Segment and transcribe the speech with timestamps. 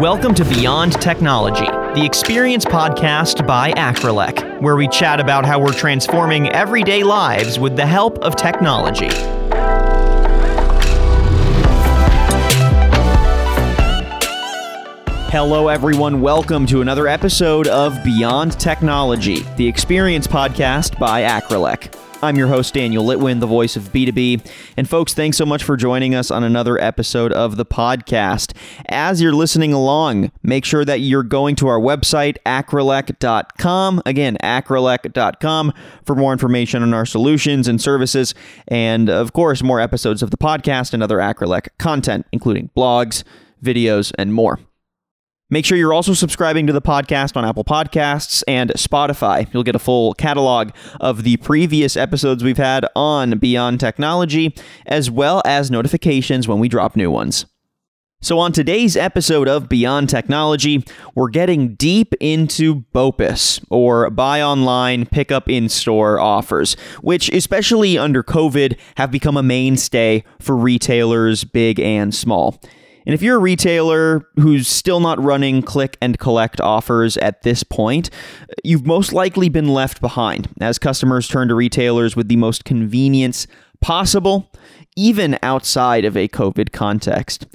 [0.00, 5.72] Welcome to Beyond Technology, the experience podcast by Acrelec, where we chat about how we're
[5.72, 9.08] transforming everyday lives with the help of technology.
[15.30, 16.20] Hello, everyone.
[16.20, 22.05] Welcome to another episode of Beyond Technology, the experience podcast by Acrelec.
[22.26, 24.50] I'm your host, Daniel Litwin, the voice of B2B.
[24.76, 28.52] And folks, thanks so much for joining us on another episode of the podcast.
[28.88, 34.02] As you're listening along, make sure that you're going to our website, acrelec.com.
[34.04, 35.72] Again, acrelec.com
[36.04, 38.34] for more information on our solutions and services.
[38.66, 43.22] And of course, more episodes of the podcast and other Acrelec content, including blogs,
[43.62, 44.58] videos, and more.
[45.48, 49.46] Make sure you're also subscribing to the podcast on Apple Podcasts and Spotify.
[49.54, 54.52] You'll get a full catalog of the previous episodes we've had on Beyond Technology,
[54.86, 57.46] as well as notifications when we drop new ones.
[58.20, 65.06] So, on today's episode of Beyond Technology, we're getting deep into BOPIS, or Buy Online,
[65.06, 71.44] Pick Up In Store offers, which, especially under COVID, have become a mainstay for retailers
[71.44, 72.60] big and small.
[73.06, 77.62] And if you're a retailer who's still not running click and collect offers at this
[77.62, 78.10] point,
[78.64, 83.46] you've most likely been left behind as customers turn to retailers with the most convenience
[83.80, 84.50] possible,
[84.96, 87.46] even outside of a COVID context.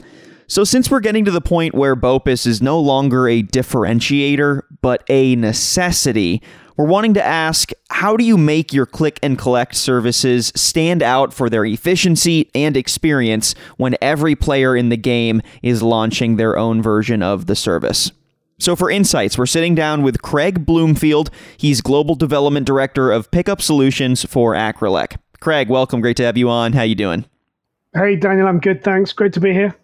[0.47, 5.03] So, since we're getting to the point where BOPIS is no longer a differentiator, but
[5.09, 6.41] a necessity,
[6.81, 11.31] we're wanting to ask how do you make your click and collect services stand out
[11.31, 16.81] for their efficiency and experience when every player in the game is launching their own
[16.81, 18.11] version of the service?
[18.57, 21.29] So, for insights, we're sitting down with Craig Bloomfield.
[21.55, 25.17] He's Global Development Director of Pickup Solutions for Acrelec.
[25.39, 26.01] Craig, welcome.
[26.01, 26.73] Great to have you on.
[26.73, 27.25] How you doing?
[27.93, 28.47] Hey, Daniel.
[28.47, 28.83] I'm good.
[28.83, 29.13] Thanks.
[29.13, 29.75] Great to be here.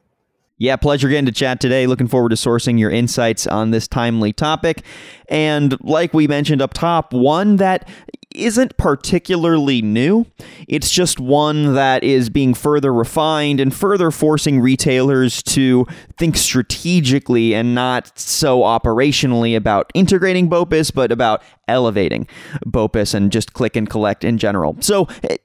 [0.59, 1.85] Yeah, pleasure getting to chat today.
[1.85, 4.83] Looking forward to sourcing your insights on this timely topic.
[5.29, 7.87] And like we mentioned up top, one that
[8.33, 10.25] isn't particularly new.
[10.67, 15.85] It's just one that is being further refined and further forcing retailers to
[16.17, 22.27] think strategically and not so operationally about integrating BOPIS, but about elevating
[22.65, 24.75] BOPIS and just click and collect in general.
[24.81, 25.37] So, eh,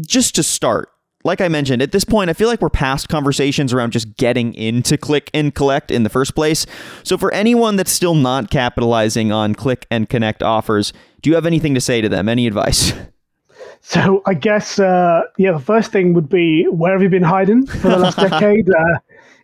[0.00, 0.90] just to start,
[1.26, 4.54] like I mentioned, at this point, I feel like we're past conversations around just getting
[4.54, 6.64] into click and collect in the first place.
[7.02, 11.44] So, for anyone that's still not capitalizing on click and connect offers, do you have
[11.44, 12.28] anything to say to them?
[12.28, 12.94] Any advice?
[13.82, 17.66] So, I guess, uh, yeah, the first thing would be where have you been hiding
[17.66, 18.68] for the last decade?
[18.68, 18.98] Uh,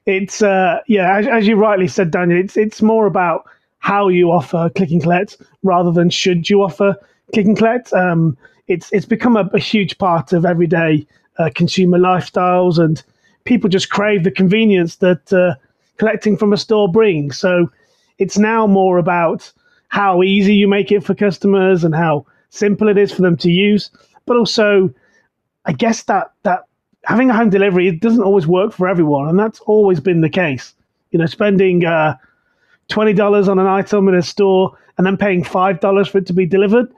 [0.07, 3.45] it's, uh, yeah, as, as you rightly said, Daniel, it's, it's more about
[3.79, 6.97] how you offer click and collect rather than should you offer
[7.33, 7.93] click and collect.
[7.93, 11.07] Um, it's, it's become a, a huge part of everyday
[11.43, 13.03] uh, consumer lifestyles, and
[13.45, 15.55] people just crave the convenience that uh,
[15.99, 17.39] collecting from a store brings.
[17.39, 17.71] So
[18.19, 19.53] it's now more about
[19.89, 23.51] how easy you make it for customers and how simple it is for them to
[23.51, 23.91] use,
[24.27, 24.89] but also,
[25.65, 26.61] I guess that that
[27.05, 30.31] having a home delivery it doesn't always work for everyone, and that's always been the
[30.31, 30.75] case.
[31.11, 32.17] You know, spending uh,
[32.89, 36.27] twenty dollars on an item in a store and then paying five dollars for it
[36.27, 36.93] to be delivered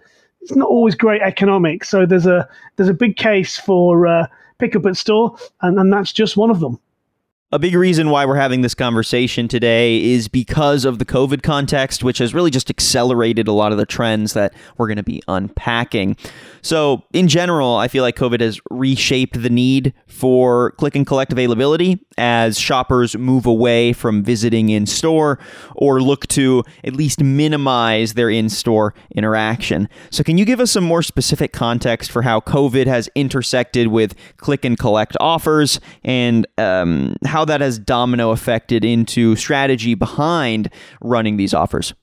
[0.45, 1.89] it's not always great economics.
[1.89, 2.47] So there's a
[2.77, 4.27] there's a big case for uh,
[4.59, 6.79] pick up at store, and, and that's just one of them.
[7.55, 12.03] A big reason why we're having this conversation today is because of the COVID context,
[12.03, 15.23] which has really just accelerated a lot of the trends that we're going to be
[15.29, 16.17] unpacking.
[16.63, 21.31] So, in general, I feel like COVID has reshaped the need for click and collect
[21.31, 25.39] availability as shoppers move away from visiting in store
[25.77, 29.89] or look to at least minimize their in store interaction.
[30.11, 34.17] So, can you give us some more specific context for how COVID has intersected with
[34.39, 41.37] click and collect offers and um, how that has domino affected into strategy behind running
[41.37, 41.95] these offers?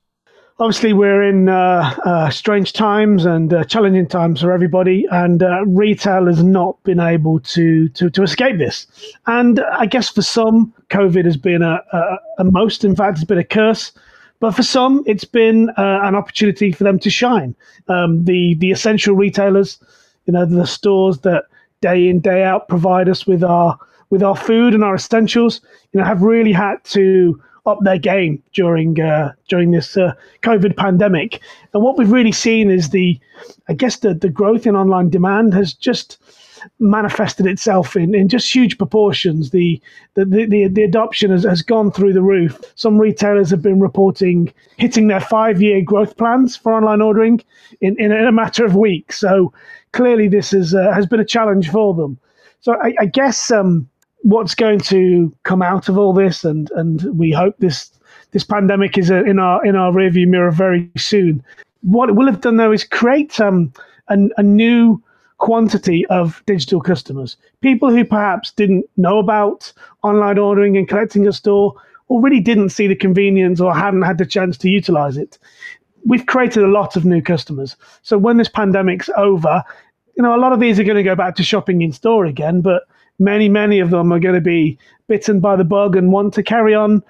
[0.62, 5.66] obviously we're in uh, uh, strange times and uh, challenging times for everybody, and uh,
[5.66, 8.86] retail has not been able to, to to escape this.
[9.26, 13.26] And I guess for some, COVID has been a, a, a most, in fact, it's
[13.26, 13.92] been a curse.
[14.40, 17.56] But for some, it's been uh, an opportunity for them to shine.
[17.88, 19.80] Um, the the essential retailers,
[20.26, 21.46] you know, the stores that
[21.82, 23.78] day in day out provide us with our
[24.12, 25.62] with our food and our essentials,
[25.92, 30.14] you know, have really had to up their game during uh, during this uh,
[30.44, 31.42] COVID pandemic.
[31.74, 33.20] And what we've really seen is the,
[33.68, 36.20] I guess the the growth in online demand has just
[36.80, 39.52] manifested itself in, in just huge proportions.
[39.52, 39.82] The
[40.16, 42.60] the, the, the adoption has, has gone through the roof.
[42.76, 47.42] Some retailers have been reporting hitting their five year growth plans for online ordering
[47.80, 49.20] in, in, in, a matter of weeks.
[49.20, 49.54] So
[49.94, 52.20] clearly this is uh, has been a challenge for them.
[52.60, 53.90] So I, I guess um,
[54.24, 57.92] what's going to come out of all this, and and we hope this
[58.32, 61.44] this pandemic is in our in our rearview mirror very soon.
[61.82, 63.74] What it will have done though is create um,
[64.08, 65.02] a, a new
[65.38, 69.74] quantity of digital customers, people who perhaps didn't know about
[70.04, 71.74] online ordering and collecting a store,
[72.10, 75.40] or really didn't see the convenience or hadn't had the chance to utilize it.
[76.06, 77.76] We've created a lot of new customers.
[78.04, 79.64] So when this pandemic's over,
[80.16, 82.26] you know, a lot of these are going to go back to shopping in store
[82.26, 82.84] again, but
[83.22, 84.78] many, many of them are going to be
[85.08, 87.04] bitten by the bug and want to carry on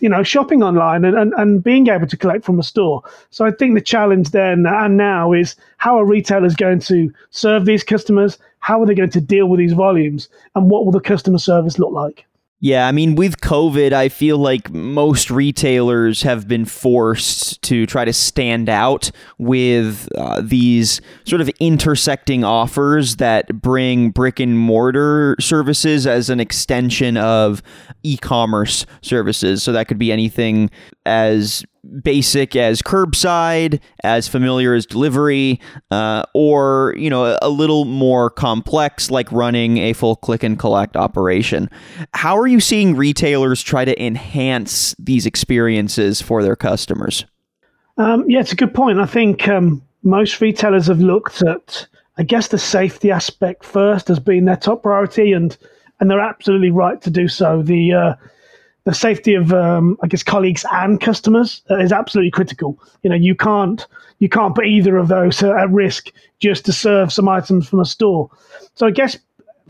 [0.00, 3.02] you know, shopping online and, and, and being able to collect from a store.
[3.30, 7.64] So I think the challenge then and now is how are retailers going to serve
[7.64, 8.38] these customers?
[8.58, 10.28] How are they going to deal with these volumes?
[10.54, 12.26] And what will the customer service look like?
[12.58, 18.06] Yeah, I mean, with COVID, I feel like most retailers have been forced to try
[18.06, 25.36] to stand out with uh, these sort of intersecting offers that bring brick and mortar
[25.38, 27.62] services as an extension of
[28.02, 29.62] e commerce services.
[29.62, 30.70] So that could be anything
[31.06, 31.64] as
[32.02, 35.60] basic as curbside, as familiar as delivery,
[35.90, 40.96] uh, or you know a, little more complex like running a full click and collect
[40.96, 41.70] operation.
[42.12, 47.24] How are you seeing retailers try to enhance these experiences for their customers?
[47.96, 48.98] Um, yeah, it's a good point.
[48.98, 51.86] I think um, most retailers have looked at,
[52.18, 55.56] I guess, the safety aspect first as being their top priority, and
[56.00, 57.62] and they're absolutely right to do so.
[57.62, 58.14] The uh,
[58.86, 62.78] the safety of um, I guess colleagues and customers uh, is absolutely critical.
[63.02, 63.84] You know, you can't
[64.20, 67.84] you can't put either of those at risk just to serve some items from a
[67.84, 68.30] store.
[68.74, 69.18] So I guess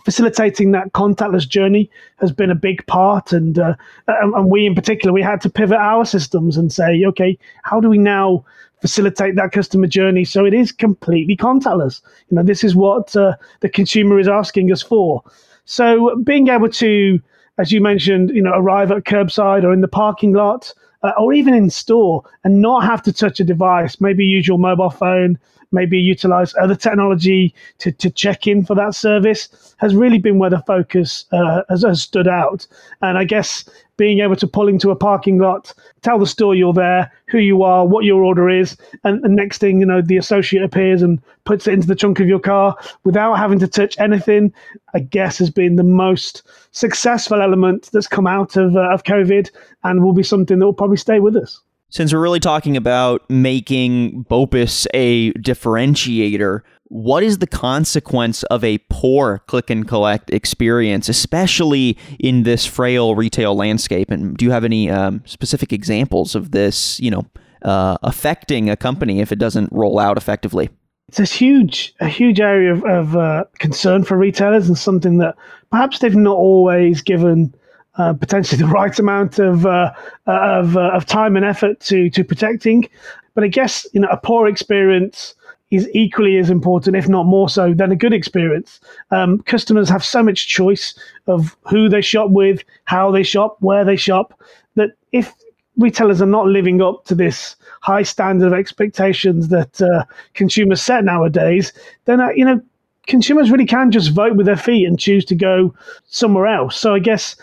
[0.04, 3.74] facilitating that contactless journey has been a big part, and uh,
[4.06, 7.88] and we in particular we had to pivot our systems and say, okay, how do
[7.88, 8.44] we now
[8.82, 12.02] facilitate that customer journey so it is completely contactless?
[12.28, 15.24] You know, this is what uh, the consumer is asking us for.
[15.64, 17.18] So being able to
[17.58, 20.73] as you mentioned, you know, arrive at curbside or in the parking lot
[21.03, 24.00] uh, or even in store and not have to touch a device.
[24.00, 25.38] Maybe use your mobile phone,
[25.72, 30.50] maybe utilize other technology to, to check in for that service has really been where
[30.50, 32.66] the focus uh, has, has stood out.
[33.02, 35.72] And I guess being able to pull into a parking lot,
[36.02, 39.58] tell the store you're there, who you are, what your order is, and the next
[39.58, 42.76] thing you know, the associate appears and puts it into the trunk of your car
[43.04, 44.52] without having to touch anything.
[44.94, 46.42] I guess has been the most
[46.72, 49.50] successful element that's come out of uh, of COVID,
[49.84, 51.60] and will be something that will probably stay with us.
[51.96, 58.76] Since we're really talking about making BOPIS a differentiator, what is the consequence of a
[58.90, 64.10] poor click and collect experience, especially in this frail retail landscape?
[64.10, 67.25] And do you have any um, specific examples of this, you know,
[67.62, 70.69] uh, affecting a company if it doesn't roll out effectively?
[71.08, 75.34] It's a huge, a huge area of, of uh, concern for retailers and something that
[75.70, 77.54] perhaps they've not always given
[77.98, 79.93] uh, potentially the right amount of uh,
[80.26, 82.88] of, uh, of time and effort to to protecting.
[83.34, 85.34] But I guess you know a poor experience
[85.70, 88.81] is equally as important, if not more so, than a good experience.
[89.10, 90.94] Um, customers have so much choice
[91.26, 94.40] of who they shop with, how they shop, where they shop,
[94.76, 95.34] that if
[95.76, 100.04] retailers are not living up to this high standard of expectations that uh,
[100.34, 101.72] consumers set nowadays,
[102.04, 102.60] then uh, you know
[103.06, 105.75] consumers really can just vote with their feet and choose to go
[106.06, 106.76] somewhere else.
[106.76, 107.37] So I guess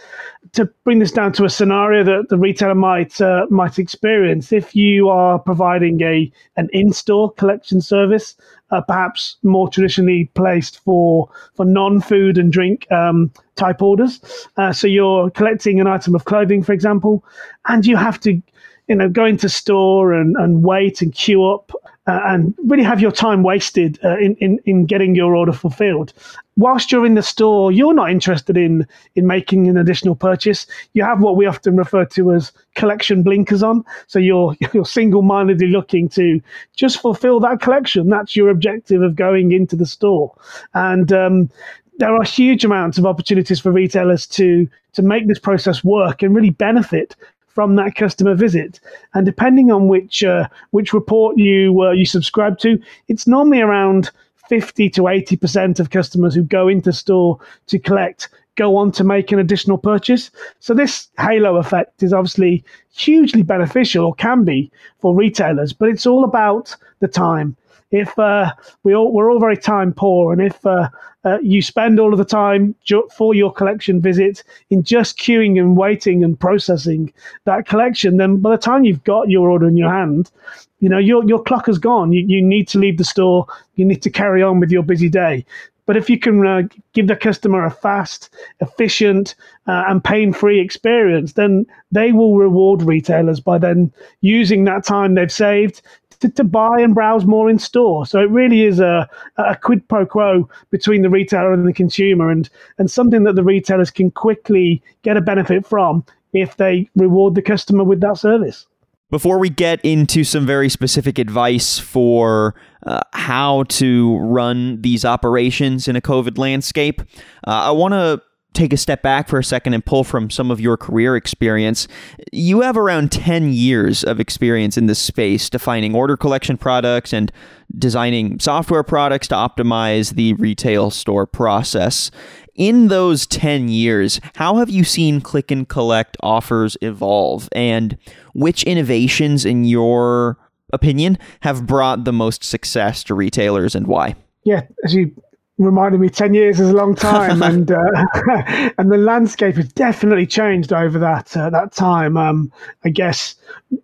[0.52, 4.76] to bring this down to a scenario that the retailer might uh, might experience, if
[4.76, 8.36] you are providing a an in-store collection service,
[8.72, 14.20] uh, perhaps more traditionally placed for for non-food and drink um, type orders,
[14.58, 17.24] uh, so you're collecting an item of clothing, for example,
[17.68, 18.42] and you have to
[18.88, 21.72] you know go into store and, and wait and queue up
[22.08, 26.14] uh, and really have your time wasted uh, in, in, in getting your order fulfilled.
[26.58, 30.68] Whilst you're in the store, you're not interested in, in making an additional purchase.
[30.94, 33.84] You have what we often refer to as collection blinkers on.
[34.08, 36.42] So you're, you're single mindedly looking to
[36.76, 38.10] just fulfill that collection.
[38.10, 40.36] That's your objective of going into the store.
[40.74, 41.50] And um,
[41.98, 46.36] there are huge amounts of opportunities for retailers to to make this process work and
[46.36, 47.16] really benefit
[47.54, 48.80] from that customer visit.
[49.14, 54.12] And depending on which uh, which report you uh, you subscribe to, it's normally around
[54.50, 59.04] 50 to 80 percent of customers who go into store to collect go on to
[59.04, 60.30] make an additional purchase.
[60.60, 66.06] So this halo effect is obviously hugely beneficial or can be for retailers, but it's
[66.06, 67.58] all about the time
[67.94, 68.52] if uh,
[68.84, 70.90] we all we're all very time poor, and if uh,
[71.26, 75.60] uh, you spend all of the time ju- for your collection visit in just queuing
[75.60, 77.12] and waiting and processing
[77.46, 80.32] that collection, then by the time you've got your order in your hand,
[80.80, 82.12] you know your your clock has gone.
[82.12, 83.46] You you need to leave the store.
[83.76, 85.46] You need to carry on with your busy day.
[85.86, 86.62] But if you can uh,
[86.94, 88.30] give the customer a fast,
[88.62, 89.36] efficient,
[89.68, 95.32] uh, and pain-free experience, then they will reward retailers by then using that time they've
[95.32, 95.82] saved
[96.24, 98.06] to, to buy and browse more in store.
[98.06, 102.32] So it really is a, a quid pro quo between the retailer and the consumer,
[102.32, 107.36] and and something that the retailers can quickly get a benefit from if they reward
[107.36, 108.66] the customer with that service.
[109.12, 115.88] Before we get into some very specific advice for uh, how to run these operations
[115.88, 117.02] in a COVID landscape,
[117.46, 118.24] uh, I want to
[118.54, 121.88] take a step back for a second and pull from some of your career experience.
[122.32, 127.32] You have around 10 years of experience in this space, defining order collection products and
[127.78, 132.12] designing software products to optimize the retail store process.
[132.56, 137.50] In those 10 years, how have you seen click and collect offers evolve?
[137.52, 137.98] And
[138.34, 140.38] which innovations, in your
[140.72, 144.16] opinion, have brought the most success to retailers and why?
[144.44, 145.16] Yeah, as you
[145.58, 147.78] reminded me 10 years is a long time and uh,
[148.78, 152.52] and the landscape has definitely changed over that uh, that time um,
[152.84, 153.36] i guess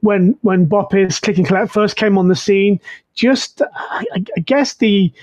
[0.02, 2.80] when when BOPIS click and collect first came on the scene
[3.14, 5.14] just I, I guess the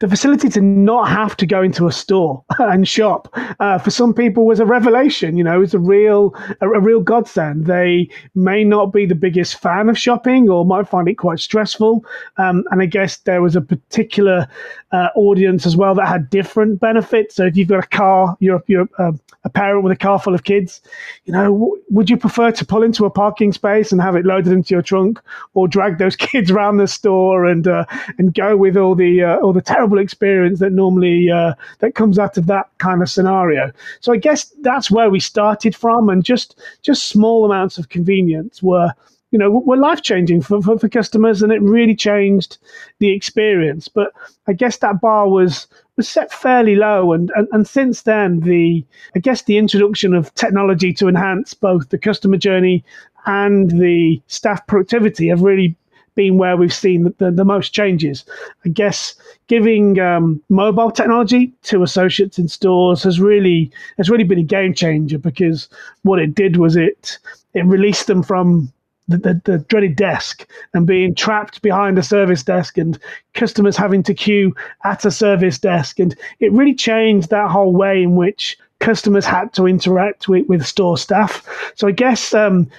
[0.00, 3.28] the facility to not have to go into a store and shop
[3.60, 5.36] uh, for some people was a revelation.
[5.36, 7.66] You know, it's a real a, a, real godsend.
[7.66, 12.04] They may not be the biggest fan of shopping or might find it quite stressful.
[12.36, 14.48] Um, and I guess there was a particular
[14.94, 17.36] uh, audience as well that had different benefits.
[17.36, 19.12] So if you've got a car, you're you're uh,
[19.44, 20.80] a parent with a car full of kids.
[21.24, 24.24] You know, w- would you prefer to pull into a parking space and have it
[24.24, 25.20] loaded into your trunk,
[25.54, 27.84] or drag those kids around the store and uh,
[28.18, 31.94] and go with all the uh, all the terrible terrible experience that normally uh, that
[31.94, 33.70] comes out of that kind of scenario.
[34.00, 38.62] So I guess that's where we started from, and just just small amounts of convenience
[38.62, 38.92] were
[39.34, 42.56] you know were life changing for, for, for customers, and it really changed
[43.00, 43.88] the experience.
[43.88, 44.12] But
[44.46, 48.84] I guess that bar was was set fairly low and, and and since then the
[49.16, 52.84] I guess the introduction of technology to enhance both the customer journey
[53.26, 55.76] and the staff productivity have really
[56.14, 58.24] been where we've seen the, the, the most changes.
[58.64, 59.16] I guess
[59.48, 64.74] giving um, mobile technology to associates in stores has really has really been a game
[64.74, 65.68] changer because
[66.02, 67.18] what it did was it
[67.52, 68.72] it released them from
[69.08, 72.98] the, the, the, dreaded desk and being trapped behind a service desk and
[73.34, 76.00] customers having to queue at a service desk.
[76.00, 80.64] And it really changed that whole way in which customers had to interact with, with
[80.66, 81.46] store staff.
[81.74, 82.70] So I guess um,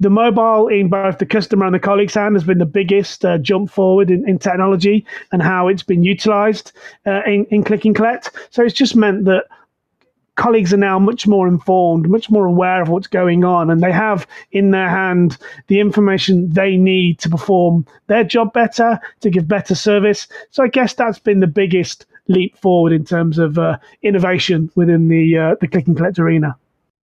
[0.00, 3.38] the mobile in both the customer and the colleague's hand has been the biggest uh,
[3.38, 6.72] jump forward in, in, technology and how it's been utilized
[7.06, 8.30] uh, in, in click and collect.
[8.50, 9.44] So it's just meant that
[10.36, 13.92] colleagues are now much more informed, much more aware of what's going on, and they
[13.92, 15.38] have in their hand
[15.68, 20.26] the information they need to perform their job better, to give better service.
[20.50, 25.08] So I guess that's been the biggest leap forward in terms of uh, innovation within
[25.08, 26.56] the uh, the click and collect arena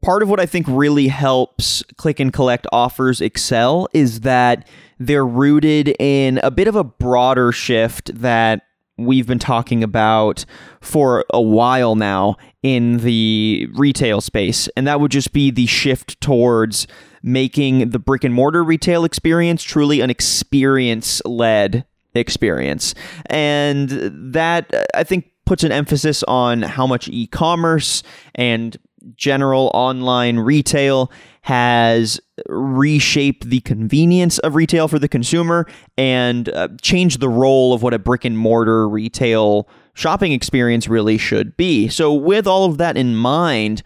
[0.02, 4.66] part of what I think really helps click and collect offers excel is that
[4.98, 8.62] they're rooted in a bit of a broader shift that
[9.04, 10.44] we've been talking about
[10.80, 14.68] for a while now in the retail space.
[14.76, 16.86] And that would just be the shift towards
[17.22, 22.94] making the brick and mortar retail experience truly an experience led experience.
[23.26, 23.88] And
[24.34, 28.02] that, I think, puts an emphasis on how much e commerce
[28.34, 28.76] and
[29.16, 31.10] general online retail
[31.42, 35.66] has reshaped the convenience of retail for the consumer
[35.96, 41.18] and uh, changed the role of what a brick and mortar retail shopping experience really
[41.18, 41.88] should be.
[41.88, 43.82] So, with all of that in mind,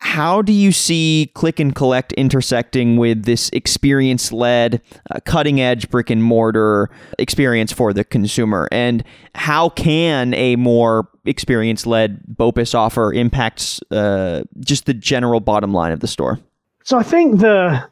[0.00, 4.80] how do you see click and collect intersecting with this experience led,
[5.10, 8.68] uh, cutting edge brick and mortar experience for the consumer?
[8.70, 9.02] And
[9.34, 15.92] how can a more experience led BOPIS offer impacts uh, just the general bottom line
[15.92, 16.38] of the store?
[16.84, 17.86] So I think the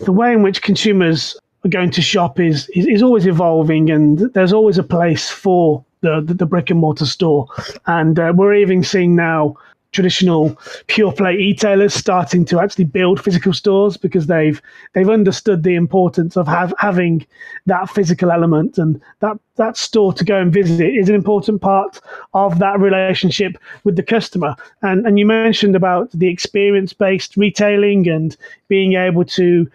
[0.00, 4.18] the way in which consumers are going to shop is, is, is always evolving, and
[4.34, 7.46] there's always a place for the, the, the brick and mortar store.
[7.86, 9.56] And uh, we're even seeing now
[9.92, 10.56] traditional
[10.86, 14.62] pure play e-tailers starting to actually build physical stores because they've
[14.94, 17.26] they've understood the importance of have, having
[17.66, 18.78] that physical element.
[18.78, 22.00] And that that store to go and visit is an important part
[22.34, 24.54] of that relationship with the customer.
[24.82, 28.36] And and you mentioned about the experience based retailing and
[28.68, 29.70] being able to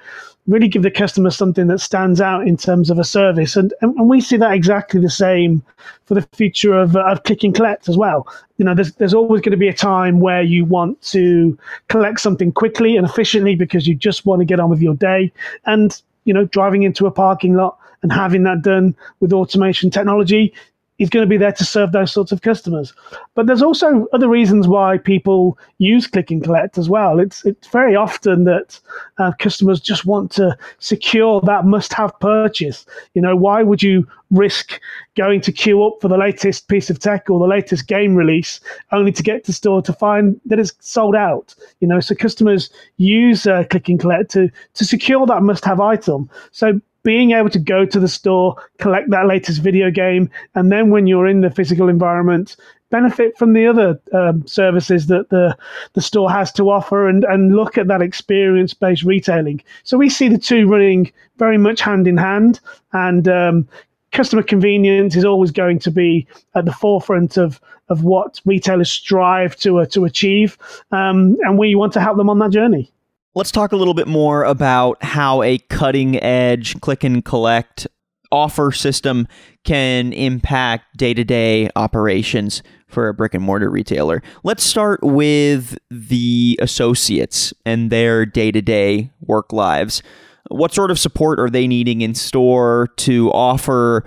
[0.47, 3.55] really give the customer something that stands out in terms of a service.
[3.55, 5.63] And, and, and we see that exactly the same
[6.05, 8.27] for the future of, uh, of click and collect as well.
[8.57, 11.57] You know, there's, there's always going to be a time where you want to
[11.89, 15.31] collect something quickly and efficiently because you just want to get on with your day.
[15.65, 20.53] And, you know, driving into a parking lot and having that done with automation technology
[20.97, 22.93] is going to be there to serve those sorts of customers.
[23.33, 27.19] But there's also other reasons why people use click and collect as well.
[27.19, 28.79] It's it's very often that
[29.17, 32.85] uh, customers just want to secure that must-have purchase.
[33.13, 34.79] You know, why would you risk
[35.15, 38.59] going to queue up for the latest piece of tech or the latest game release
[38.91, 41.53] only to get to store to find that it's sold out?
[41.81, 46.29] You know, so customers use uh, click and collect to to secure that must-have item.
[46.51, 50.89] So being able to go to the store, collect that latest video game, and then
[50.89, 52.57] when you're in the physical environment,
[52.89, 55.55] benefit from the other um, services that the
[55.93, 59.63] the store has to offer, and and look at that experience based retailing.
[59.83, 62.59] So we see the two running very much hand in hand,
[62.91, 63.67] and um,
[64.11, 69.55] customer convenience is always going to be at the forefront of of what retailers strive
[69.57, 70.57] to uh, to achieve,
[70.91, 72.91] um, and we want to help them on that journey.
[73.37, 77.85] Let's talk a little bit more about how a cutting edge click and collect
[78.31, 79.27] offer system
[79.65, 84.23] can impact day to day operations for a brick and mortar retailer.
[84.45, 90.01] Let's start with the associates and their day to day work lives.
[90.49, 94.05] What sort of support are they needing in store to offer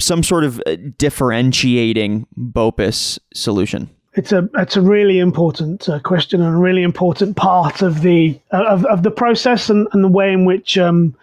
[0.00, 3.95] some sort of uh, differentiating BOPIS solution?
[4.16, 8.38] It's a it's a really important uh, question and a really important part of the
[8.52, 11.14] uh, of, of the process and, and the way in which um,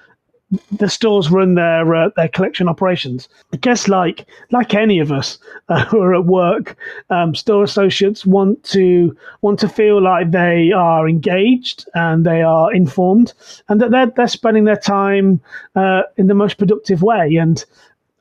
[0.72, 3.28] the stores run their uh, their collection operations.
[3.52, 6.78] I guess like like any of us uh, who are at work,
[7.10, 12.74] um, store associates want to want to feel like they are engaged and they are
[12.74, 13.34] informed,
[13.70, 15.42] and that they're they're spending their time
[15.76, 17.36] uh, in the most productive way.
[17.38, 17.64] And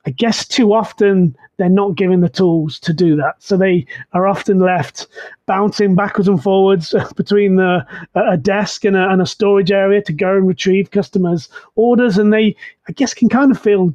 [0.05, 3.35] I guess too often they're not given the tools to do that.
[3.39, 5.07] So they are often left
[5.45, 10.13] bouncing backwards and forwards between the, a desk and a, and a storage area to
[10.13, 12.17] go and retrieve customers' orders.
[12.17, 12.55] And they,
[12.87, 13.93] I guess, can kind of feel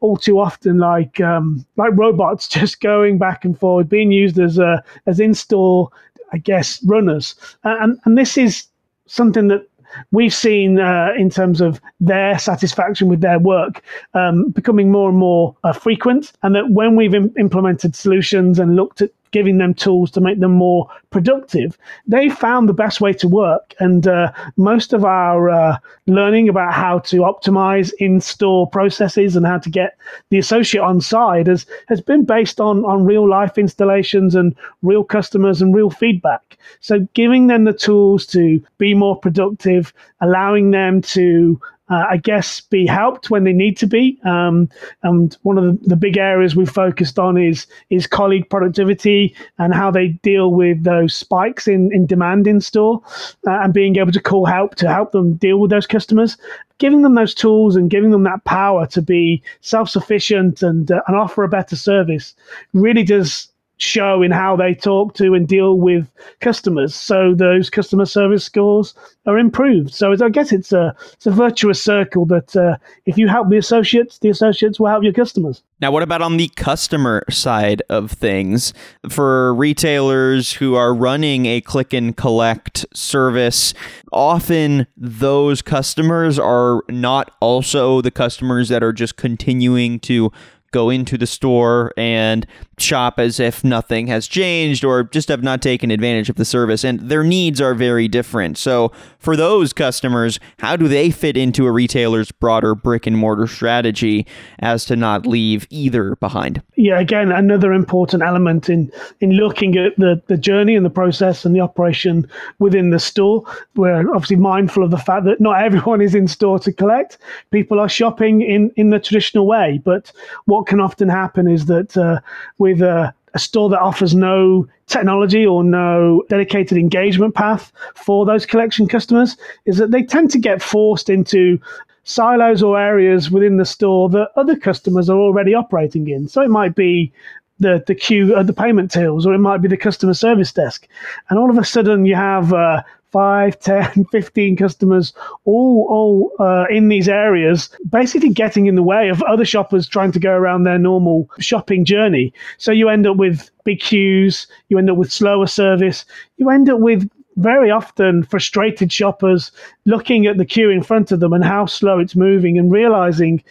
[0.00, 4.58] all too often like um, like robots just going back and forward, being used as
[4.58, 5.90] a, as in-store,
[6.32, 7.34] I guess, runners.
[7.64, 8.66] And, and this is
[9.06, 9.66] something that
[10.12, 13.82] we've seen uh, in terms of their satisfaction with their work
[14.14, 18.76] um, becoming more and more uh, frequent, and that when we've Im- implemented solutions and
[18.76, 23.12] looked at giving them tools to make them more productive, they found the best way
[23.12, 23.74] to work.
[23.80, 29.44] And uh, most of our uh, learning about how to optimize in store processes and
[29.44, 29.98] how to get
[30.30, 35.02] the associate on side has, has been based on, on real life installations and real
[35.02, 36.56] customers and real feedback.
[36.78, 42.60] So giving them the tools to be more productive, allowing them to uh, I guess,
[42.60, 44.18] be helped when they need to be.
[44.24, 44.70] Um,
[45.02, 49.90] and one of the, big areas we've focused on is is colleague productivity and how
[49.90, 53.00] they deal with those spikes in, in demand in store
[53.46, 56.36] uh, and being able to call help to help them deal with those customers.
[56.78, 61.00] Giving them those tools and giving them that power to be self sufficient and, uh,
[61.06, 62.34] and offer a better service
[62.72, 66.08] really does show in how they talk to and deal with
[66.40, 66.94] customers.
[66.94, 68.94] So those customer service scores
[69.26, 69.92] are improved.
[69.92, 73.56] So I guess it's a it's a virtuous circle that uh, if you help the
[73.56, 75.62] associates, the associates will help your customers.
[75.80, 78.72] Now, what about on the customer side of things
[79.08, 83.74] for retailers who are running a click and collect service?
[84.12, 90.30] Often those customers are not also the customers that are just continuing to
[90.74, 92.46] go into the store and
[92.78, 96.82] shop as if nothing has changed or just have not taken advantage of the service.
[96.82, 98.58] And their needs are very different.
[98.58, 98.90] So,
[99.24, 104.26] for those customers, how do they fit into a retailer's broader brick and mortar strategy
[104.58, 106.62] as to not leave either behind?
[106.76, 111.44] Yeah, again, another important element in, in looking at the, the journey and the process
[111.44, 113.42] and the operation within the store.
[113.74, 117.16] We're obviously mindful of the fact that not everyone is in store to collect.
[117.50, 119.80] People are shopping in, in the traditional way.
[119.82, 120.12] But
[120.44, 122.20] what can often happen is that uh,
[122.58, 128.46] with a, a store that offers no technology or no dedicated engagement path for those
[128.46, 131.60] collection customers, is that they tend to get forced into
[132.04, 136.28] silos or areas within the store that other customers are already operating in.
[136.28, 137.12] So it might be
[137.60, 140.88] the the queue at the payment tills, or it might be the customer service desk,
[141.28, 142.82] and all of a sudden you have uh,
[143.14, 145.12] 5, 10, 15 customers
[145.44, 150.10] all, all uh, in these areas, basically getting in the way of other shoppers trying
[150.10, 152.32] to go around their normal shopping journey.
[152.58, 156.04] So you end up with big queues, you end up with slower service,
[156.38, 159.50] you end up with very often frustrated shoppers
[159.84, 163.42] looking at the queue in front of them and how slow it's moving and realizing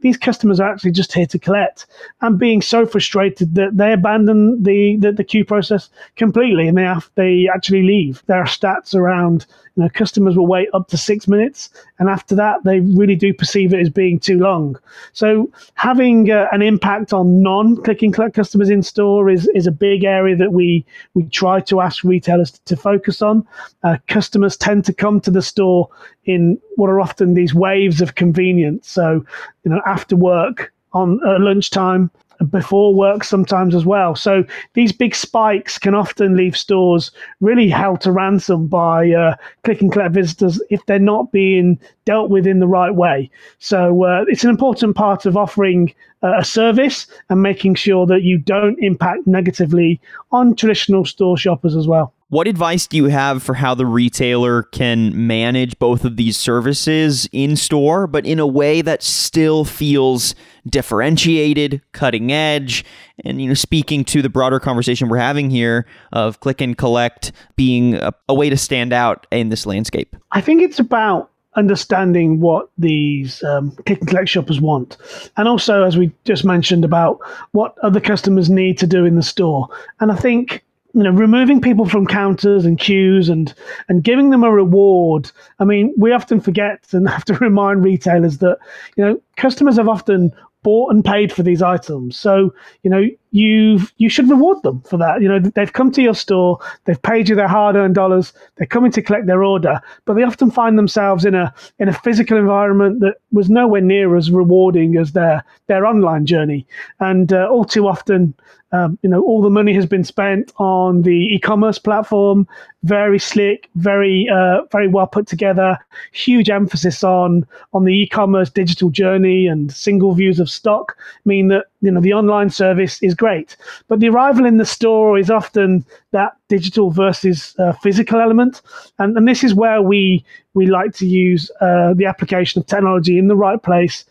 [0.00, 1.86] these customers are actually just here to collect
[2.20, 6.82] and being so frustrated that they abandon the, the, the queue process completely and they
[6.82, 8.22] have, they actually leave.
[8.26, 9.46] There are stats around
[9.80, 13.32] You know, customers will wait up to six minutes, and after that, they really do
[13.32, 14.78] perceive it as being too long.
[15.14, 20.04] So, having uh, an impact on non-click collect customers in store is is a big
[20.04, 23.42] area that we we try to ask retailers to focus on.
[23.82, 25.88] Uh, customers tend to come to the store
[26.26, 28.86] in what are often these waves of convenience.
[28.86, 29.24] So,
[29.64, 32.10] you know, after work on uh, lunchtime
[32.48, 34.14] before work sometimes as well.
[34.14, 39.80] So these big spikes can often leave stores really held to ransom by uh, click
[39.80, 43.30] and collect visitors if they're not being dealt with in the right way.
[43.58, 48.22] So uh, it's an important part of offering uh, a service and making sure that
[48.22, 50.00] you don't impact negatively
[50.32, 52.12] on traditional store shoppers as well.
[52.30, 57.28] What advice do you have for how the retailer can manage both of these services
[57.32, 62.84] in store, but in a way that still feels differentiated, cutting edge,
[63.24, 67.32] and you know, speaking to the broader conversation we're having here of click and collect
[67.56, 70.14] being a, a way to stand out in this landscape?
[70.30, 74.96] I think it's about understanding what these um, click and collect shoppers want.
[75.36, 77.18] And also, as we just mentioned, about
[77.50, 79.68] what other customers need to do in the store.
[79.98, 80.62] And I think
[80.94, 83.54] you know, removing people from counters and queues and
[83.88, 85.30] and giving them a reward.
[85.58, 88.58] I mean, we often forget and have to remind retailers that
[88.96, 92.16] you know customers have often bought and paid for these items.
[92.16, 95.22] So, you know, you you should reward them for that.
[95.22, 98.90] You know, they've come to your store, they've paid you their hard-earned dollars, they're coming
[98.92, 103.00] to collect their order, but they often find themselves in a in a physical environment
[103.00, 106.66] that was nowhere near as rewarding as their their online journey.
[106.98, 108.34] And uh, all too often,
[108.72, 112.46] um, you know, all the money has been spent on the e-commerce platform.
[112.82, 115.78] Very slick, very uh, very well put together.
[116.12, 121.66] Huge emphasis on on the e-commerce digital journey and single views of stock mean that
[121.80, 123.56] you know the online service is great,
[123.88, 128.62] but the arrival in the store is often that digital versus uh, physical element,
[128.98, 133.18] and and this is where we we like to use uh, the application of technology
[133.18, 134.04] in the right place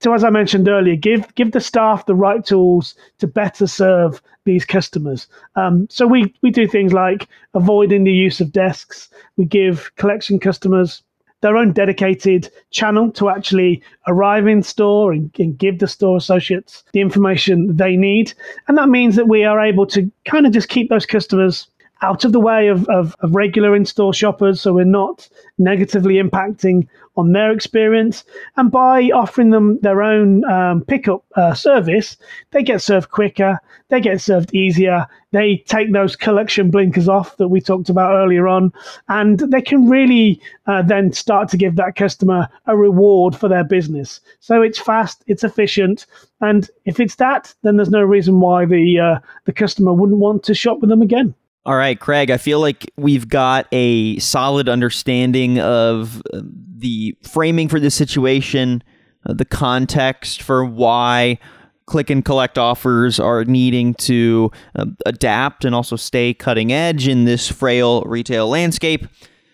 [0.00, 4.20] so as I mentioned earlier, give give the staff the right tools to better serve
[4.44, 5.26] these customers.
[5.56, 9.08] Um, so we we do things like avoiding the use of desks.
[9.36, 11.02] We give collection customers
[11.42, 16.84] their own dedicated channel to actually arrive in store and, and, give the store associates
[16.92, 18.32] the information they need.
[18.68, 21.68] And that means that we are able to kind of just keep those customers
[22.02, 25.28] out of the way of, of, of regular in-store shoppers so we're not
[25.58, 28.24] negatively impacting on their experience.
[28.56, 32.16] And by offering them their own um, pickup uh, service
[32.50, 37.48] they get served quicker they get served easier they take those collection blinkers off that
[37.48, 38.72] we talked about earlier on
[39.08, 43.64] and they can really uh, then start to give that customer a reward for their
[43.64, 44.20] business.
[44.40, 46.06] So it's fast it's efficient
[46.42, 50.42] and if it's that then there's no reason why the uh, the customer wouldn't want
[50.44, 51.34] to shop with them again
[51.66, 56.40] all right, Craig, I feel like we've got a solid understanding of uh,
[56.78, 58.84] the framing for this situation,
[59.28, 61.40] uh, the context for why
[61.86, 67.24] click and collect offers are needing to uh, adapt and also stay cutting edge in
[67.24, 69.04] this frail retail landscape.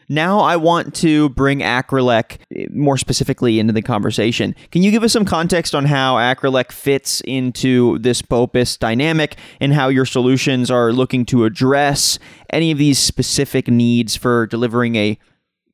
[0.08, 2.38] Now I want to bring Acrelec
[2.70, 4.54] more specifically into the conversation.
[4.70, 9.72] Can you give us some context on how Acrelec fits into this BOPIS dynamic and
[9.72, 12.18] how your solutions are looking to address
[12.50, 15.18] any of these specific needs for delivering a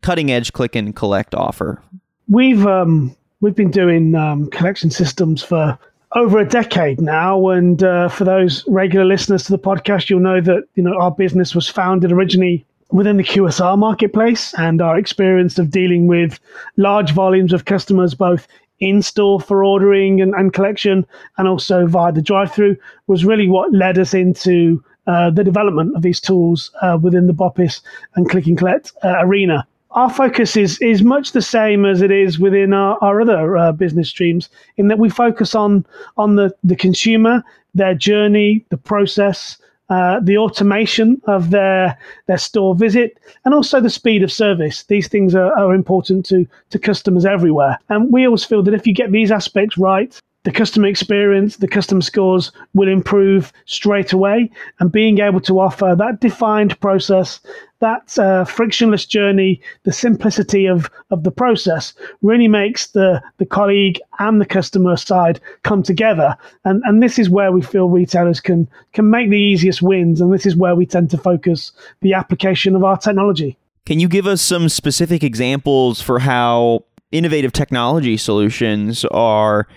[0.02, 1.82] cutting edge click and collect offer?
[2.28, 5.78] We've um, we've been doing um, collection systems for
[6.16, 10.40] over a decade now, and uh, for those regular listeners to the podcast, you'll know
[10.40, 15.58] that you know our business was founded originally within the QSR marketplace and our experience
[15.58, 16.40] of dealing with
[16.76, 18.46] large volumes of customers, both
[18.80, 23.48] in store for ordering and, and collection and also via the drive through, was really
[23.48, 27.80] what led us into uh, the development of these tools uh, within the BOPIS
[28.14, 29.66] and click and collect uh, arena.
[29.92, 33.72] Our focus is is much the same as it is within our, our other uh,
[33.72, 35.86] business streams, in that we focus on
[36.18, 37.42] on the, the consumer,
[37.74, 39.56] their journey, the process,
[39.90, 41.96] uh, the automation of their
[42.26, 44.84] their store visit, and also the speed of service.
[44.84, 47.78] These things are, are important to to customers everywhere.
[47.88, 51.68] And we always feel that if you get these aspects right, the customer experience, the
[51.68, 54.50] customer scores will improve straight away.
[54.80, 57.40] And being able to offer that defined process,
[57.80, 64.00] that uh, frictionless journey, the simplicity of, of the process really makes the, the colleague
[64.20, 66.34] and the customer side come together.
[66.64, 70.18] And, and this is where we feel retailers can, can make the easiest wins.
[70.18, 73.58] And this is where we tend to focus the application of our technology.
[73.84, 79.68] Can you give us some specific examples for how innovative technology solutions are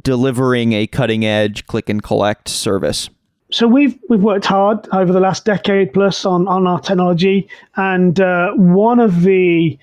[0.00, 3.10] delivering a cutting edge click and collect service?
[3.52, 8.18] so we've we've worked hard over the last decade plus on on our technology, and
[8.18, 9.78] uh, one of the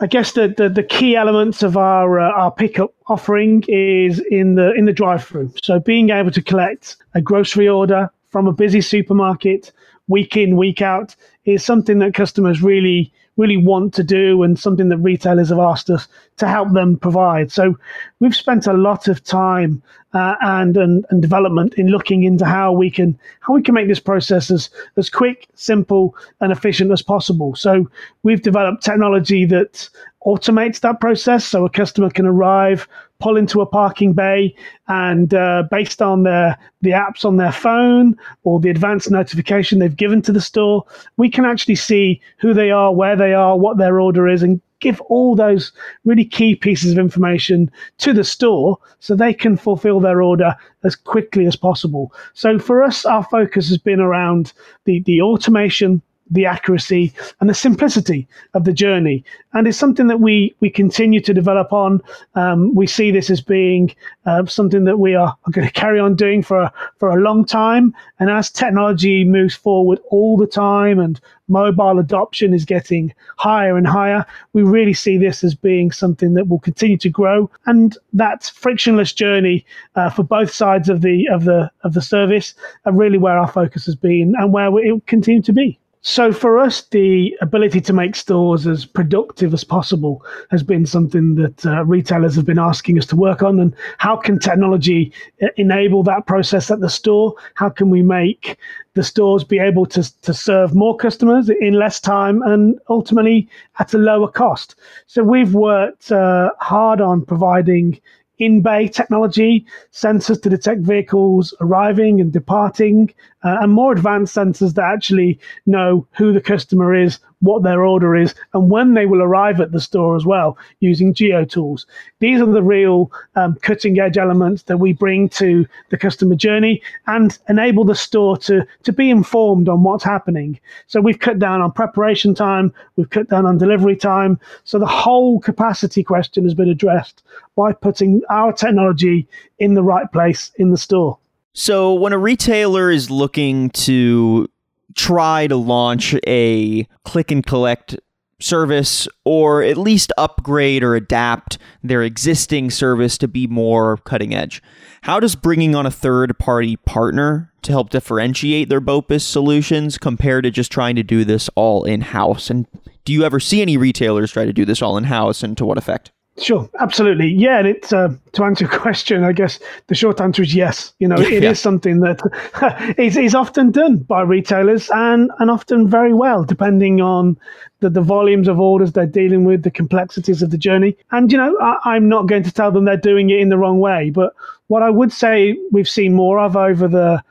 [0.00, 4.54] I guess the, the, the, key elements of our uh, our pickup offering is in
[4.54, 5.52] the in the drive-through.
[5.62, 9.72] So being able to collect a grocery order from a busy supermarket
[10.08, 14.88] week in week out is something that customers really really want to do and something
[14.88, 17.50] that retailers have asked us to help them provide.
[17.50, 17.78] So
[18.20, 19.82] we've spent a lot of time
[20.14, 23.88] uh, and, and and development in looking into how we can how we can make
[23.88, 27.54] this process as, as quick, simple, and efficient as possible.
[27.54, 27.90] So
[28.22, 29.88] we've developed technology that
[30.26, 32.86] automates that process so a customer can arrive
[33.18, 34.54] pull into a parking bay
[34.88, 39.96] and uh, based on their the apps on their phone or the advanced notification they've
[39.96, 40.84] given to the store
[41.16, 44.60] we can actually see who they are where they are what their order is and
[44.82, 45.72] give all those
[46.04, 50.94] really key pieces of information to the store so they can fulfill their order as
[50.94, 52.12] quickly as possible.
[52.34, 54.52] So for us our focus has been around
[54.84, 59.22] the the automation the accuracy and the simplicity of the journey.
[59.52, 62.00] And it's something that we we continue to develop on.
[62.34, 66.16] Um, we see this as being uh, something that we are, going to carry on
[66.16, 67.94] doing for for a long time.
[68.18, 73.86] And as technology moves forward all the time and mobile adoption is getting higher and
[73.86, 77.50] higher, we really see this as being something that will continue to grow.
[77.66, 79.66] And that frictionless journey
[79.96, 82.54] uh, for both sides of the of the of the service
[82.86, 85.78] are really where our focus has been and where it will continue to be.
[86.04, 91.36] So for us, the ability to make stores as productive as possible has been something
[91.36, 93.60] that uh, retailers have been asking us to work on.
[93.60, 97.34] And how can technology uh, enable that process at the store?
[97.54, 98.58] How can we make
[98.94, 103.94] the stores be able to, to serve more customers in less time and ultimately at
[103.94, 104.74] a lower cost?
[105.06, 108.00] So we've worked uh, hard on providing
[108.42, 114.74] in bay technology, sensors to detect vehicles arriving and departing, uh, and more advanced sensors
[114.74, 119.20] that actually know who the customer is, what their order is, and when they will
[119.20, 121.86] arrive at the store as well using geo tools.
[122.20, 126.80] These are the real um, cutting edge elements that we bring to the customer journey
[127.06, 130.58] and enable the store to, to be informed on what's happening.
[130.86, 134.38] So we've cut down on preparation time, we've cut down on delivery time.
[134.64, 137.22] So the whole capacity question has been addressed
[137.56, 139.26] by putting our technology
[139.58, 141.18] in the right place in the store.
[141.54, 144.48] So, when a retailer is looking to
[144.94, 147.96] try to launch a click and collect
[148.42, 154.62] service or at least upgrade or adapt their existing service to be more cutting edge,
[155.02, 160.44] how does bringing on a third party partner to help differentiate their BOPIS solutions compared
[160.44, 162.50] to just trying to do this all in house?
[162.50, 162.66] And
[163.04, 165.64] do you ever see any retailers try to do this all in house and to
[165.64, 166.10] what effect?
[166.38, 167.28] Sure, absolutely.
[167.28, 170.94] Yeah, and it's uh, to answer your question, I guess the short answer is yes.
[170.98, 171.50] You know, yeah, it yeah.
[171.50, 177.02] is something that is, is often done by retailers and, and often very well, depending
[177.02, 177.38] on
[177.80, 180.96] the, the volumes of orders they're dealing with, the complexities of the journey.
[181.10, 183.58] And, you know, I, I'm not going to tell them they're doing it in the
[183.58, 184.08] wrong way.
[184.08, 184.34] But
[184.68, 187.22] what I would say we've seen more of over the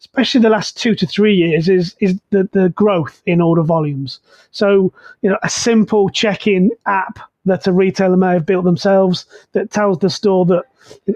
[0.00, 4.18] especially the last two to three years, is is the, the growth in order volumes.
[4.50, 9.70] So, you know, a simple check-in app that a retailer may have built themselves that
[9.70, 10.64] tells the store that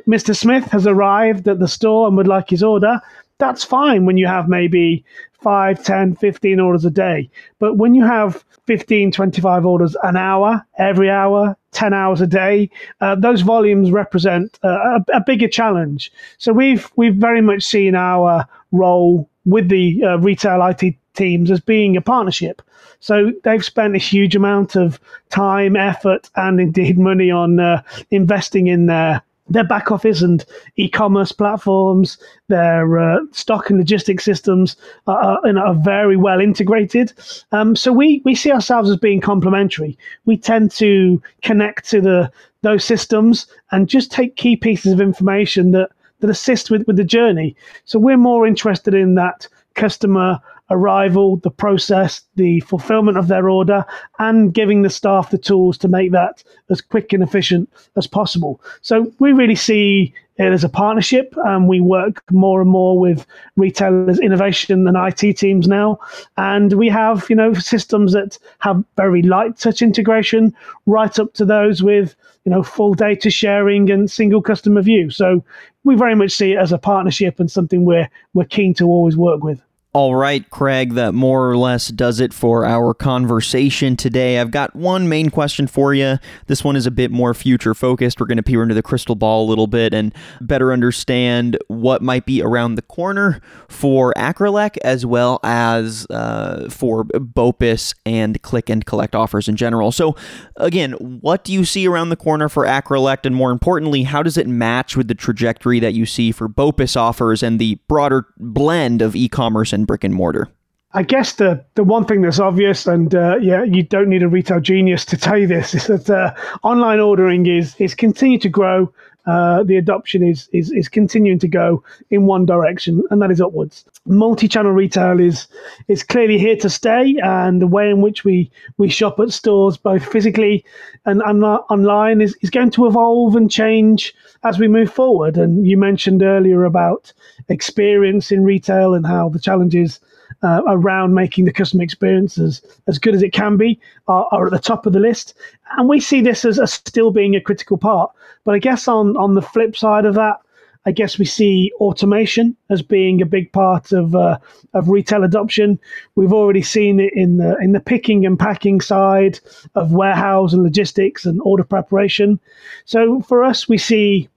[0.07, 0.37] Mr.
[0.37, 3.01] Smith has arrived at the store and would like his order.
[3.39, 5.05] That's fine when you have maybe
[5.43, 7.29] 5, 10, 15 orders a day.
[7.59, 12.71] But when you have 15, 25 orders an hour, every hour, 10 hours a day,
[13.01, 16.11] uh, those volumes represent a, a, bigger challenge.
[16.39, 21.61] So we've, we've very much seen our role with the uh, retail IT teams as
[21.61, 22.63] being a partnership.
[23.01, 24.99] So they've spent a huge amount of
[25.31, 30.45] time, effort, and indeed money on uh, investing in their their back office and
[30.77, 32.17] e-commerce platforms,
[32.49, 34.75] their uh, stock and logistics systems
[35.07, 37.13] are, are, are very well integrated.
[37.53, 39.99] Um, so we we see ourselves as being complementary.
[40.25, 45.73] We tend to connect to the those systems and just take key pieces of information
[45.73, 47.55] that that assist with, with the journey.
[47.85, 53.85] So we're more interested in that customer arrival, the process, the fulfillment of their order,
[54.19, 58.61] and giving the staff the tools to make that as quick and efficient as possible.
[58.81, 63.25] So we really see it as a partnership, and we work more and more with
[63.57, 65.99] retailers, innovation, and IT teams now.
[66.37, 70.55] And we have, you know, systems that have very light touch integration,
[70.87, 75.11] right up to those with, you know, full data sharing and single customer view.
[75.11, 75.45] So
[75.85, 79.17] we very much see it as a partnership and something we're we're keen to always
[79.17, 79.63] work with.
[79.95, 84.41] All right, Craig, that more or less does it for our conversation today.
[84.41, 86.19] I've got one main question for you.
[86.49, 88.19] This one is a bit more future focused.
[88.19, 92.03] We're going to peer into the crystal ball a little bit and better understand what
[92.03, 98.69] might be around the corner for Acrelec as well as uh, for BOPIS and click
[98.69, 99.93] and collect offers in general.
[99.93, 100.17] So,
[100.57, 103.25] again, what do you see around the corner for Acrelec?
[103.25, 106.97] And more importantly, how does it match with the trajectory that you see for BOPIS
[106.97, 110.49] offers and the broader blend of e commerce and brick and mortar?
[110.95, 114.29] I guess the the one thing that's obvious, and uh, yeah, you don't need a
[114.29, 118.49] retail genius to tell you this, is that uh, online ordering is is continuing to
[118.49, 118.93] grow.
[119.27, 123.41] Uh, the adoption is, is is continuing to go in one direction, and that is
[123.41, 123.85] upwards.
[124.07, 125.49] Multi-channel retail is
[125.89, 129.79] is clearly here to stay, and the way in which we we shop at stores,
[129.79, 130.65] both physically
[131.07, 135.39] and, and online, is, is going to evolve and change as we move forward.
[135.39, 137.13] And you mentioned earlier about
[137.49, 140.01] experience in retail and how the challenges
[140.43, 142.63] uh, around making the customer experience as,
[142.99, 145.35] good as it can be are, are, at the top of the list.
[145.77, 148.11] And we see this as, as still being a critical part.
[148.45, 150.41] But I guess on, on the flip side of that,
[150.87, 154.39] I guess we see automation as being a big part of uh,
[154.75, 155.79] of retail adoption.
[156.15, 159.41] We've already seen it in the in the picking and packing side
[159.75, 162.39] of warehouse and logistics and order preparation.
[162.85, 164.29] So for us, we see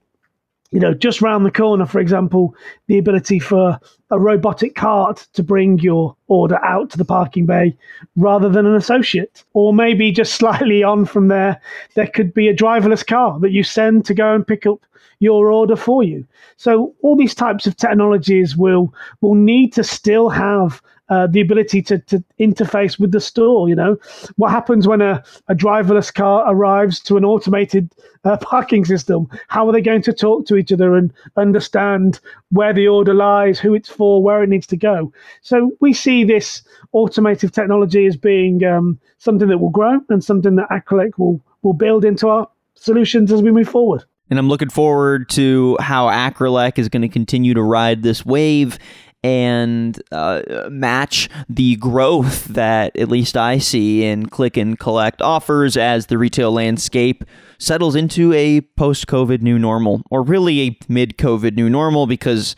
[0.71, 2.53] you know, just round the corner, for example,
[2.87, 7.75] the ability for a robotic cart to bring your order out to the parking bay
[8.15, 9.43] rather than an associate.
[9.53, 11.61] Or maybe just slightly on from there,
[11.95, 14.85] there could be a driverless car that you send to go and pick up
[15.19, 16.25] your order for you.
[16.57, 21.81] So all these types of technologies will will need to still have uh, the ability
[21.83, 23.69] to, to interface with the store.
[23.69, 23.97] You know,
[24.35, 27.93] what happens when a, a driverless car arrives to an automated
[28.23, 29.27] uh, parking system?
[29.47, 32.19] How are they going to talk to each other and understand
[32.51, 35.11] where the order lies, who it's for, where it needs to go?
[35.41, 40.55] So we see this automated technology as being um, something that will grow and something
[40.55, 44.03] that Acrelec will will build into our solutions as we move forward.
[44.29, 48.77] And I'm looking forward to how Acrelec is going to continue to ride this wave
[49.27, 55.75] and uh, match the growth that at least I see in click and collect offers
[55.75, 57.25] as the retail landscape
[57.57, 62.55] settles into a post COVID new normal, or really a mid COVID new normal, because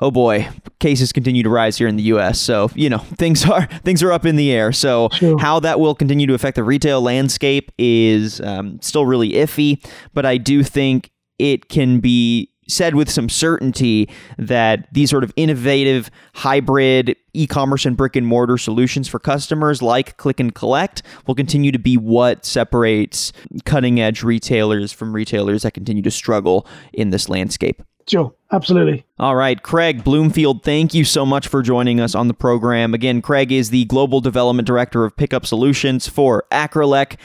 [0.00, 0.48] oh boy,
[0.80, 2.40] cases continue to rise here in the U.S.
[2.40, 4.72] So you know things are things are up in the air.
[4.72, 5.38] So sure.
[5.38, 9.86] how that will continue to affect the retail landscape is um, still really iffy.
[10.14, 15.32] But I do think it can be said with some certainty that these sort of
[15.36, 21.34] innovative hybrid e-commerce and brick and mortar solutions for customers like click and collect will
[21.34, 23.32] continue to be what separates
[23.64, 27.82] cutting edge retailers from retailers that continue to struggle in this landscape.
[28.08, 29.04] Sure, absolutely.
[29.18, 32.94] All right, Craig Bloomfield, thank you so much for joining us on the program.
[32.94, 37.16] Again, Craig is the Global Development Director of Pickup Solutions for Acrelec.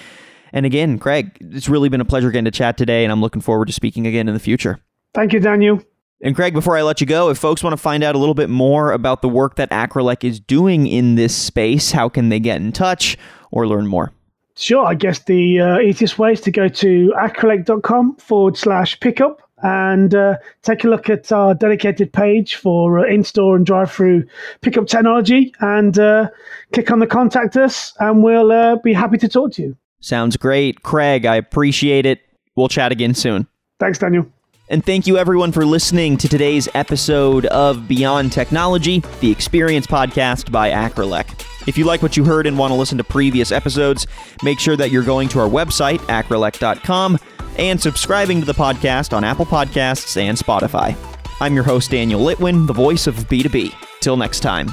[0.51, 3.41] And again, Craig, it's really been a pleasure getting to chat today, and I'm looking
[3.41, 4.79] forward to speaking again in the future.
[5.13, 5.81] Thank you, Daniel.
[6.21, 8.33] And Craig, before I let you go, if folks want to find out a little
[8.33, 12.39] bit more about the work that Acrelec is doing in this space, how can they
[12.39, 13.17] get in touch
[13.51, 14.13] or learn more?
[14.55, 14.85] Sure.
[14.85, 20.13] I guess the uh, easiest way is to go to acrelec.com forward slash pickup and
[20.13, 24.25] uh, take a look at our dedicated page for uh, in-store and drive-through
[24.61, 26.29] pickup technology and uh,
[26.71, 29.77] click on the contact us and we'll uh, be happy to talk to you.
[29.99, 30.83] Sounds great.
[30.83, 32.21] Craig, I appreciate it.
[32.55, 33.47] We'll chat again soon.
[33.79, 34.31] Thanks, Daniel.
[34.69, 40.51] And thank you everyone for listening to today's episode of Beyond Technology, the Experience podcast
[40.51, 41.45] by Acrelec.
[41.67, 44.07] If you like what you heard and want to listen to previous episodes,
[44.41, 47.19] make sure that you're going to our website, acrelec.com,
[47.57, 50.95] and subscribing to the podcast on Apple Podcasts and Spotify.
[51.41, 53.73] I'm your host, Daniel Litwin, the voice of B2B.
[53.99, 54.67] Till next time.